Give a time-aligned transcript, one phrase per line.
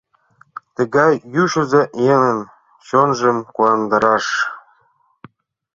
[0.75, 1.81] Тыгай ӱчызӧ
[2.13, 2.39] еҥын
[2.87, 4.25] чонжым куандараш?